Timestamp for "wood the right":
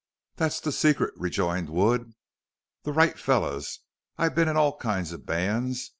1.69-3.19